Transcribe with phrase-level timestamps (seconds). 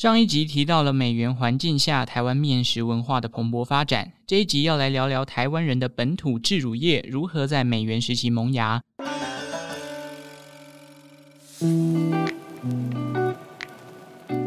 [0.00, 8.80] 上一集提到了美元环境下台湾面食文化的蓬勃发展，这一集要来聊聊台湾人的本土制乳业如何在美元时期萌芽。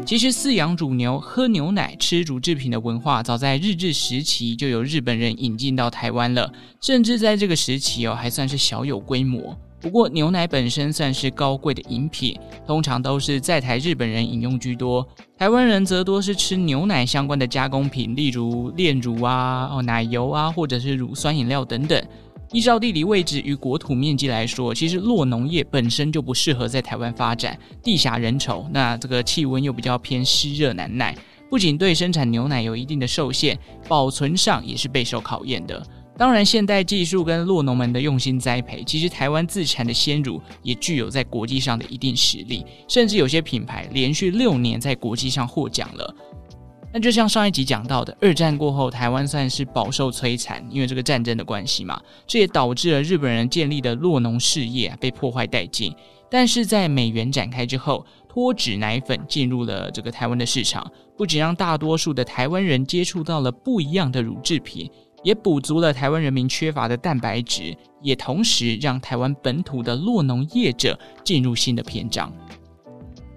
[0.04, 9.56] 其实饲养乳牛、喝牛奶、吃乳制品的文化，早在日治时期就由日本人引进到台湾了，甚至在这个时期哦，还算是小有规模。
[9.84, 12.34] 不过牛奶本身算是高贵的饮品，
[12.66, 15.06] 通常都是在台日本人饮用居多，
[15.36, 22.02] 台湾人则多是吃牛奶相关的加工品，例如炼乳啊、哦奶油啊，或者是乳酸饮料等等。
[22.50, 31.14] 依照地理位置与国土面积来说，其实酪农业本身就不适合在台湾发展，地狭人稠，那这个气温又比较偏湿热难耐，
[31.50, 35.86] 不仅对生产牛奶有一定的受限，保存上也是备受考验的。
[36.16, 46.14] 当然，现代技术跟酪农们的用心栽培，其实台湾自产的鲜乳也具有在国际上的一定实力，甚至有些品牌连续六年在国际上获奖了。
[46.92, 55.92] 那就像上一集讲到的，二战过后，台湾算是饱受摧残，因为这个战争的关系嘛，这也导致了日本人建立的酪农事业被破坏殆尽。
[56.30, 64.88] 但是在美元展开之后，脱脂奶粉进入了这个台湾的市场，不仅让大多数的台湾人接触到了不一样的乳制品，
[65.24, 72.32] 也补足了台湾人民缺乏的蛋白质，也同时让台湾本土的酪农业者进入新的篇章。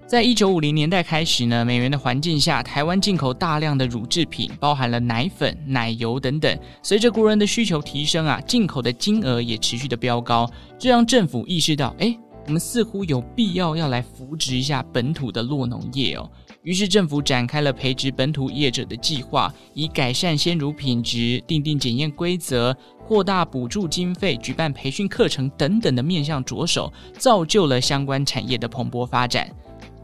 [0.06, 6.58] 在一九五零年代开始呢，美元的环境下，台湾进口大量的乳制品，包含了奶粉、奶油等等。
[6.82, 16.30] 随着国人的需求提升啊，进口的金额也持续的飙高，这让政府意识到，哎，我们似乎有必要要来扶植一下本土的酪农业哦。
[16.62, 29.48] 于是政府展开了培植本土业者的计划，以改善鲜乳品质、订定检验规则、扩大补助经费、举办培训课程等等的面向着手，造就了相关产业的蓬勃发展。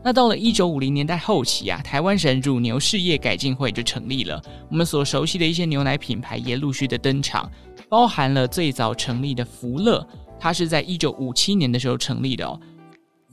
[0.02, 4.40] 那到了一九五零年代后期啊，台湾省乳牛事业改进会就成立了。
[4.70, 7.50] 我们所熟悉的一些牛奶品牌也陆续的登场，
[7.88, 10.06] 包含了最早成立的福乐，
[10.38, 12.60] 它是在一九五七年的时候成立的哦。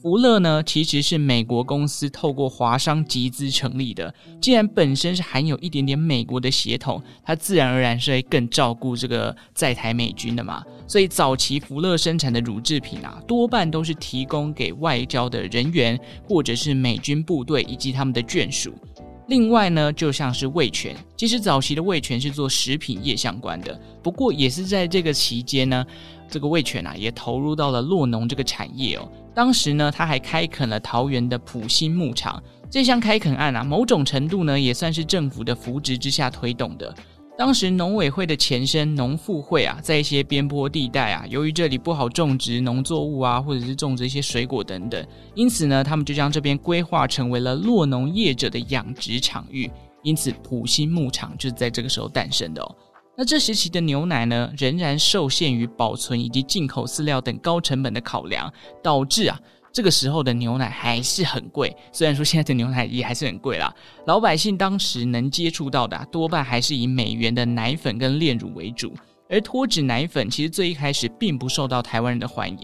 [0.02, 4.12] 福乐呢，其实是美国公司透过华商集资成立的。
[4.42, 10.64] 既然本身是含有一点点美国的血统，它自然而然是会更照顾这个在台美军的嘛。
[10.88, 18.74] 所以早期福乐生产的乳制品啊，多半都是提供给外交的人员，或者是美军部队以及他们的眷属。
[19.28, 25.86] 另外呢，就像是味全，其实早期的味全是做食品业相关的，不过也是在这个期间呢。
[26.28, 29.06] 这个味全啊，也投入到了酪农这个产业哦。
[29.34, 32.42] 当时呢，他还开垦了桃园的埔心牧场。
[32.70, 36.94] 这项开垦案啊，某种程度呢，也算是政府的扶植之下推动的。
[37.38, 49.70] 当时农委会的前身农复会啊，在一些边坡地带啊，由于这里不好种植农作物啊，或者是种植一些水果等等，因此呢，他们就将这边规划成为了落农业者的养殖场域。
[50.04, 52.76] 因此，埔心牧场就是在这个时候诞生的哦。
[53.18, 58.52] 那这时期的牛奶呢，仍然受限于保存以及进口饲料等高成本的考量，
[58.82, 59.38] 导致啊，
[59.72, 61.76] 这个时候的牛奶还是很贵。
[61.92, 63.72] 虽然说现在的牛奶也还是很贵啦，
[64.08, 68.94] 老百姓当时能接触到的，多半还是以美元的奶粉跟炼乳为主。
[69.30, 72.58] 而脱脂奶粉其实最一开始并不受到台湾人的欢迎，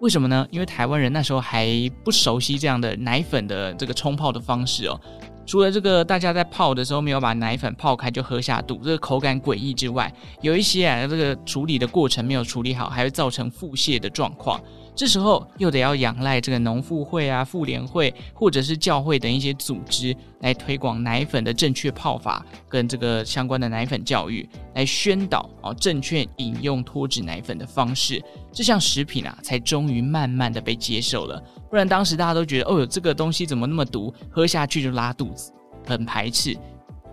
[0.00, 0.46] 为什么呢？
[0.50, 1.66] 因为台湾人那时候还
[2.04, 5.00] 不熟悉这样的奶粉的这个冲泡的方式哦。
[5.44, 14.60] 除了这个，大家在泡的时候没有把奶粉泡开就喝下肚，这个口感诡异之外，有一些啊，这个处理的过程没有处理好，还会造成腹泻的状况。
[14.94, 28.22] 这时候又得要仰赖这个农妇会啊、妇联会或者是教会等一些组织来推广奶粉的正确泡法跟这个相关的奶粉教育，来宣导哦正确饮用脱脂奶粉的方式，
[28.52, 31.42] 这项食品啊才终于慢慢的被接受了。
[31.70, 35.50] 不然当时大家都觉得哦哟这个东西怎么那么毒，喝下去就拉肚子，
[35.86, 36.54] 很排斥。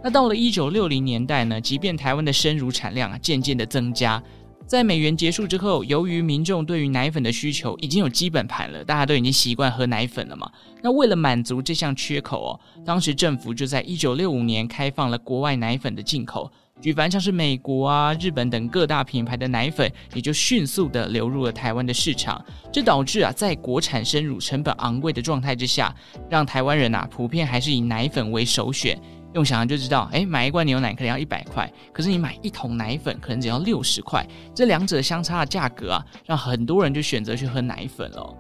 [0.03, 4.21] 那到了一九六零年代呢，即便台湾的生乳产量啊渐渐的增加。
[4.69, 10.47] 在美元结束之后，由于民众对于奶粉的需求已经有基本盘了，大家都已经习惯喝奶粉了嘛。
[10.83, 22.39] 那为了满足这项缺口哦，当时政府就在一九六五年开放了国外奶粉的进口，举凡像是美国啊、日本等各大品牌的奶粉，也就迅速的流入了台湾的市场。
[22.71, 25.91] 这导致啊，在国产生乳成本昂贵的状态之下，
[26.29, 29.01] 让台湾人啊普遍还是以奶粉为首选。
[29.33, 38.35] 用想象就知道，诶，买一罐牛奶可能要一百块，可是你买一桶奶粉可能只要六十块，这两者相差的价格啊，让很多人就选择去喝奶粉了。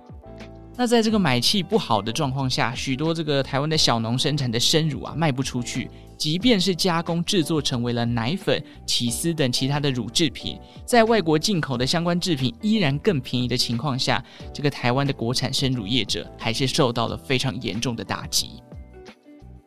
[0.75, 18.63] 那在这个买气不好的状况下，许多这个台湾的小农生产的生乳啊卖不出去，即便是加工制作成为了奶粉、起司等其他的乳制品，在外国进口的相关制品依然更便宜的情况下，这个台湾的国产生乳业者还是受到了非常严重的打击。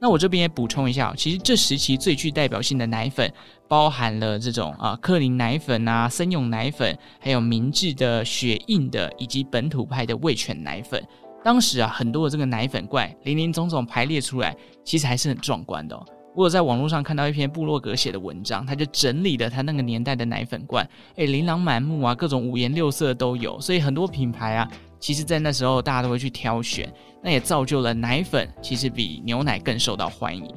[0.02, 3.32] 那我这边也补充一下，其实这时期最具代表性的奶粉，
[3.68, 11.00] 包含了这种啊克林奶粉啊、森永奶粉，还有明治的、雪印的，以及本土派的味全奶粉。
[11.44, 16.04] 当时啊，很多的这个奶粉罐林林总总排列出来，其实还是很壮观的哦。
[16.34, 20.84] 我有在网络上看到一篇部落格写的文章，他就整理了他那个年代的奶粉罐，
[21.14, 24.68] 诶，琳琅满目啊，各种五颜六色都有，所以很多品牌啊，
[25.02, 26.88] 其实在那时候大家都会去挑选，
[27.20, 30.48] 那也造就了奶粉其实比牛奶更受到欢迎。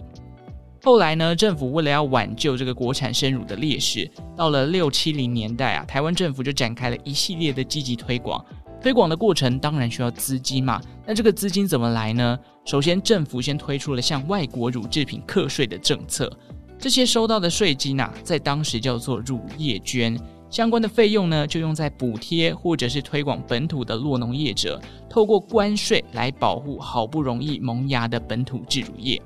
[0.84, 4.08] 后来呢，政府为了要挽救这个国产生乳的劣势，
[4.38, 8.46] 到了六七零年代啊，台湾政府就展开了一系列的积极推广。
[8.80, 12.38] 推广的过程当然需要资金嘛，那这个资金怎么来呢？
[12.66, 16.32] 首先，政府先推出了向外国乳制品课税的政策，
[16.78, 20.16] 这些收到的税金啊，在当时叫做乳业捐，
[20.56, 29.22] 相关的费用呢，就用在补贴或者是推广本土的落农业者，透过关税来保护好不容易萌芽的本土制乳业。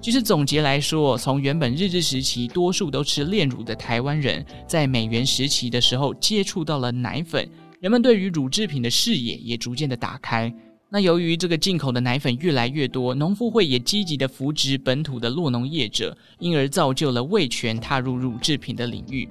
[0.00, 7.44] 其实总结来说，从原本日治时期多数都吃炼乳的台湾人，在美元时期的时候接触到了奶粉。
[7.80, 10.54] 人们对于乳制品的视野也逐渐的打开。
[10.88, 19.28] 那由于这个进口的奶粉越来越多，农复会也积极的扶植本土的落农业者，因而造就了味全踏入乳制品的领域。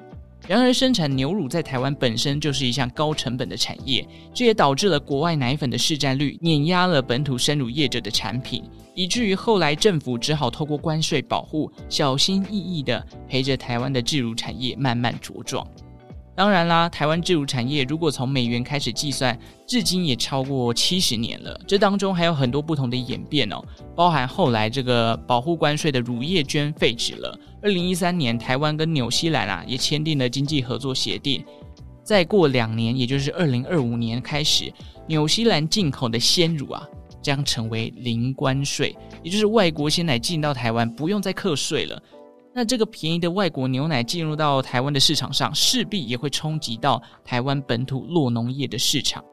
[0.48, 8.64] 然而，生产牛乳在台湾本身就是一项高成本的产业，这也导致了国外奶粉的市占率碾压了本土生乳业者的产品，
[8.96, 15.66] 以至于后来政府只好透过关税保护，小心翼翼的陪着台湾的制乳产业慢慢茁壮。
[16.42, 21.56] 当然啦，台湾制乳产业如果从美元开始计算，至今也超过七十年了。
[21.68, 23.64] 这当中还有很多不同的演变哦，
[23.96, 27.40] 包含后来这个保护关税的乳业捐废止了。
[27.62, 31.46] 二零一三年，台湾跟纽西兰啊也签订了经济合作协定。
[32.04, 34.74] 再过两年，也就是二零二五年开始，
[35.06, 36.84] 纽西兰进口的鲜乳啊
[37.22, 42.02] 将成为零关税，也就是外国鲜奶进到台湾不用再课税了。
[42.54, 49.24] 那这个便宜的外国牛奶进入到台湾的市场上，势必也会冲击到台湾本土酪农业的市场。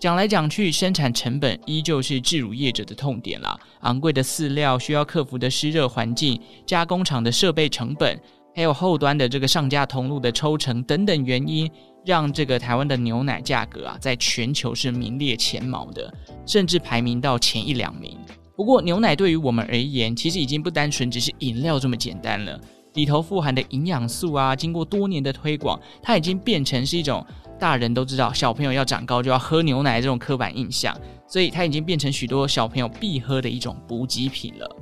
[0.00, 3.58] 讲来讲去，生产成本依旧是制乳业者的痛点啦。
[3.82, 8.20] 昂贵的饲料、需要克服的湿热环境、加工厂的设备成本，
[8.54, 11.70] 还有后端的这个上架通路的抽成等等原因，
[12.04, 16.12] 让这个台湾的牛奶价格啊，在全球是名列前茅的，
[16.44, 18.18] 甚至排名到前一两名。
[18.56, 22.60] 不过，牛奶对于我们而言，其实已经不单纯只是饮料这么简单了。
[22.94, 27.26] 里头富含的营养素啊，经过多年的推广，它已经变成是一种
[27.58, 30.96] 大人都知道小朋友要长高就要喝牛奶这种刻板印象，
[31.26, 34.76] 所以它已经变成许多小朋友必喝的一种补给品了。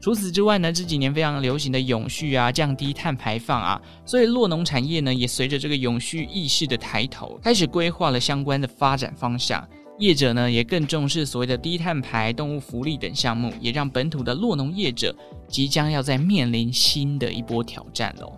[0.00, 9.68] 除此之外呢，这几年非常流行的永续啊，降低碳排放啊，所以酪农产业呢，也随着这个永续意识的抬头，开始规划了相关的发展方向。
[10.00, 15.14] 业者呢也更重视所谓的低碳排、动物福利等项目，也让本土的落农业者
[15.46, 18.32] 即将要在面临新的一波挑战喽。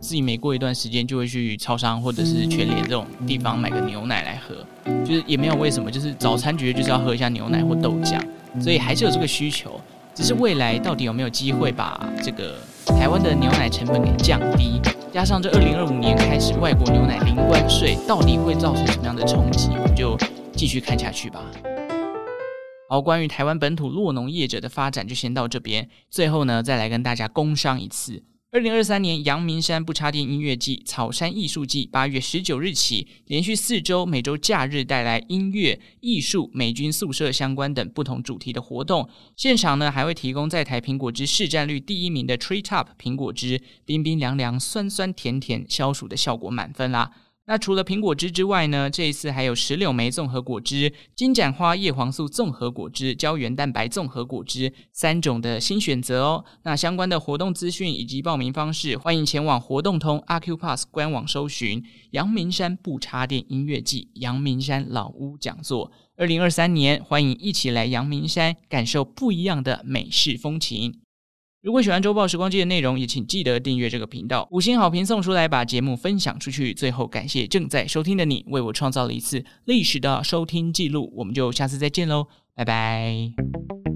[0.00, 4.56] 自己每过一段时间就会去超商或者是全联这种地方买个牛奶来喝，
[5.04, 8.18] 就是也没有为什么，就是早餐绝对就是要喝一下牛奶或豆浆，
[8.58, 9.78] 所以还是有这个需求。
[10.14, 12.56] 只是未来到底有没有机会把这个
[12.86, 14.80] 台湾的牛奶成本给降低，
[15.12, 19.70] 加上这二零二五年开始外国牛奶零关税，到底会造成什么样的冲击？
[19.70, 20.16] 我们就。
[20.56, 21.44] 继续看下去吧。
[22.88, 25.88] 好，关于台湾本土酪农业者的发展就先到这边。
[26.10, 28.22] 最后呢，再来跟大家工商一次。
[28.52, 39.08] 二零二三年阳明山不插电音乐季、草山艺术季，八月十九日起，连续四周，每周假日带来音乐、艺术、美军宿舍相关等不同主题的活动。
[39.34, 47.10] 现场呢，还会提供在台苹果汁市占率第一名的 Tree Top 苹果汁，冰冰凉凉、酸酸甜甜，消暑的效果满分啦。
[47.46, 56.44] 那除了苹果汁之外呢，这一次还有石榴莓综合果汁、金盏花叶黄素综合果汁、胶原蛋白综合果汁三种的新选择哦。
[56.62, 65.92] 那相关的活动资讯以及报名方式，欢迎前往活动通 Acupass 官网搜寻“阳明山不插电音乐季”、“阳明山老屋讲座”。
[66.16, 71.00] 二零二三年，欢迎一起来阳明山感受不一样的美式风情。
[71.64, 76.74] 如果喜欢周报时光机的内容，也请记得订阅这个频道，五星好评送出来，把节目分享出去。
[76.74, 81.10] 最后，感谢正在收听的你，为我创造了一次历史的收听记录。
[81.16, 83.93] 我们就下次再见喽，拜拜。